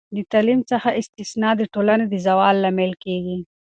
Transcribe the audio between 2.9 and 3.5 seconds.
کیږي.